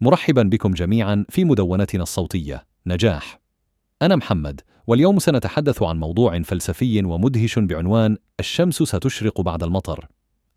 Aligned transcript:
مرحبا 0.00 0.42
بكم 0.42 0.74
جميعا 0.74 1.24
في 1.28 1.44
مدونتنا 1.44 2.02
الصوتية 2.02 2.66
نجاح. 2.86 3.40
أنا 4.02 4.16
محمد، 4.16 4.60
واليوم 4.86 5.18
سنتحدث 5.18 5.82
عن 5.82 6.00
موضوع 6.00 6.42
فلسفي 6.42 7.04
ومدهش 7.04 7.58
بعنوان 7.58 8.16
الشمس 8.40 8.82
ستشرق 8.82 9.40
بعد 9.40 9.62
المطر. 9.62 10.08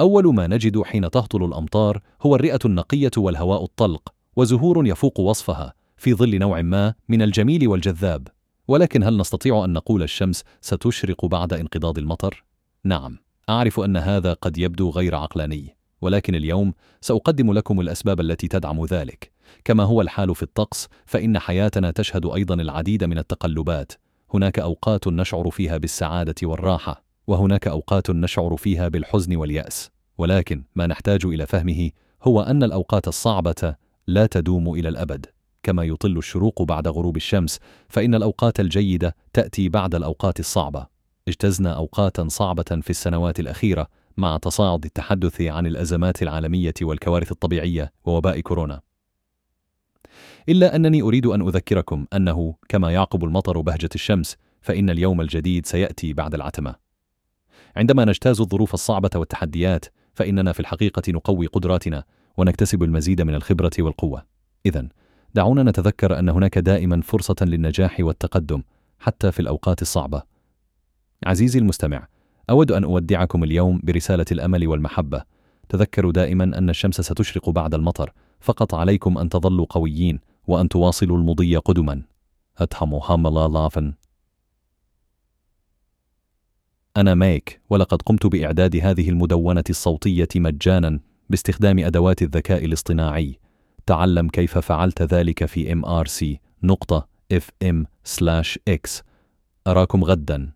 أول 0.01 0.35
ما 0.35 0.47
نجد 0.47 0.81
حين 0.81 1.09
تهطل 1.09 1.45
الأمطار 1.45 2.01
هو 2.21 2.35
الرئة 2.35 2.59
النقية 2.65 3.11
والهواء 3.17 3.63
الطلق، 3.63 4.13
وزهور 4.35 4.87
يفوق 4.87 5.19
وصفها 5.19 5.73
في 5.97 6.13
ظل 6.13 6.39
نوع 6.39 6.61
ما 6.61 6.93
من 7.09 7.21
الجميل 7.21 7.67
والجذاب. 7.67 8.27
ولكن 8.67 9.03
هل 9.03 9.17
نستطيع 9.17 9.65
أن 9.65 9.73
نقول 9.73 10.03
الشمس 10.03 10.43
ستشرق 10.61 11.25
بعد 11.25 11.53
انقضاض 11.53 11.97
المطر؟ 11.97 12.43
نعم، 12.83 13.17
أعرف 13.49 13.79
أن 13.79 13.97
هذا 13.97 14.33
قد 14.33 14.57
يبدو 14.57 14.89
غير 14.89 15.15
عقلاني. 15.15 15.78
ولكن 16.01 16.35
اليوم 16.35 16.73
سأقدم 17.01 17.53
لكم 17.53 17.79
الأسباب 17.79 18.19
التي 18.19 18.47
تدعم 18.47 18.85
ذلك. 18.85 19.31
كما 19.65 19.83
هو 19.83 20.01
الحال 20.01 20.35
في 20.35 20.43
الطقس 20.43 20.87
فإن 21.05 21.39
حياتنا 21.39 21.91
تشهد 21.91 22.25
أيضا 22.25 22.55
العديد 22.55 23.03
من 23.03 23.17
التقلبات. 23.17 23.91
هناك 24.33 24.59
أوقات 24.59 25.07
نشعر 25.07 25.49
فيها 25.49 25.77
بالسعادة 25.77 26.35
والراحة 26.43 27.03
وهناك 27.27 27.67
أوقات 27.67 28.09
نشعر 28.09 28.57
فيها 28.57 28.87
بالحزن 28.87 29.35
واليأس. 29.35 29.89
ولكن 30.17 30.63
ما 30.75 30.87
نحتاج 30.87 31.25
إلى 31.25 31.45
فهمه 31.45 31.91
هو 32.23 32.41
أن 32.41 32.63
الأوقات 32.63 33.07
الصعبة 33.07 33.75
لا 34.07 34.25
تدوم 34.25 34.73
إلى 34.73 34.89
الأبد. 34.89 35.25
كما 35.63 35.83
يطل 35.83 36.17
الشروق 36.17 36.61
بعد 36.61 36.87
غروب 36.87 37.15
الشمس 37.15 37.59
فإن 37.89 38.15
الأوقات 38.15 38.59
الجيدة 38.59 39.15
تأتي 39.33 39.69
بعد 39.69 39.95
الأوقات 39.95 40.39
الصعبة. 40.39 40.85
اجتزنا 41.27 41.73
أوقاتا 41.73 42.27
صعبة 42.27 42.79
في 42.81 42.89
السنوات 42.89 43.39
الأخيرة 43.39 43.87
مع 44.19 44.37
تصاعد 44.37 44.85
التحدث 44.85 45.41
عن 45.41 45.67
الأزمات 45.67 46.21
العالمية 46.21 46.73
والكوارث 46.81 47.31
الطبيعية 47.31 47.91
ووباء 48.05 48.39
كورونا. 48.39 48.81
إلا 50.49 50.75
أنني 50.75 51.01
أريد 51.01 51.25
أن 51.25 51.47
أذكركم 51.47 52.05
أنه 52.13 52.55
كما 52.69 52.91
يعقب 52.91 53.23
المطر 53.23 53.61
بهجة 53.61 53.89
الشمس 53.95 54.37
فإن 54.61 54.89
اليوم 54.89 55.21
الجديد 55.21 55.65
سيأتي 55.65 56.13
بعد 56.13 56.33
العتمة. 56.33 56.75
عندما 57.75 58.05
نجتاز 58.05 58.41
الظروف 58.41 58.73
الصعبة 58.73 59.09
والتحديات 59.15 59.85
فإننا 60.13 60.51
في 60.51 60.59
الحقيقة 60.59 61.11
نقوي 61.11 61.45
قدراتنا 61.45 62.03
ونكتسب 62.37 62.83
المزيد 62.83 63.21
من 63.21 63.35
الخبرة 63.35 63.71
والقوة. 63.79 64.25
إذا 64.65 64.87
دعونا 65.33 65.63
نتذكر 65.63 66.19
أن 66.19 66.29
هناك 66.29 66.57
دائما 66.57 67.01
فرصة 67.01 67.35
للنجاح 67.41 67.99
والتقدم 67.99 68.63
حتى 68.99 69.31
في 69.31 69.39
الأوقات 69.39 69.81
الصعبة. 69.81 70.23
عزيزي 71.25 71.59
المستمع، 71.59 72.07
أود 72.49 72.71
أن 72.71 72.83
أودعكم 72.83 73.43
اليوم 73.43 73.79
برسالة 73.83 74.25
الأمل 74.31 74.67
والمحبة. 74.67 75.23
تذكروا 75.69 76.11
دائما 76.11 76.43
أن 76.43 76.69
الشمس 76.69 77.01
ستشرق 77.01 77.49
بعد 77.49 77.73
المطر 77.73 78.13
فقط 78.39 78.73
عليكم 78.75 79.17
أن 79.17 79.29
تظلوا 79.29 79.65
قويين 79.69 80.19
وأن 80.47 80.69
تواصلوا 80.69 81.17
المضي 81.17 81.55
قدما. 81.57 82.01
أتهم 82.57 82.93
هاملا 82.93 83.47
لافن. 83.47 83.93
أنا 86.97 87.15
ميك 87.15 87.61
ولقد 87.69 88.01
قمت 88.01 88.25
بإعداد 88.25 88.75
هذه 88.75 89.09
المدونة 89.09 89.63
الصوتية 89.69 90.27
مجانا 90.35 90.99
باستخدام 91.29 91.79
أدوات 91.79 92.21
الذكاء 92.21 92.65
الاصطناعي. 92.65 93.39
تعلم 93.85 94.27
كيف 94.27 94.57
فعلت 94.57 95.01
ذلك 95.01 95.45
في 95.45 95.75
MRC 95.75 96.37
نقطة 96.63 97.07
FM/X 97.33 99.01
أراكم 99.67 100.03
غدا. 100.03 100.51